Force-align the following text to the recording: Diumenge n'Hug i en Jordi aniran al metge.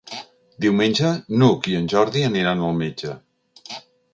Diumenge 0.65 1.11
n'Hug 1.41 1.69
i 1.73 1.77
en 1.81 1.91
Jordi 1.93 2.27
aniran 2.31 2.65
al 2.71 2.77
metge. 2.81 3.17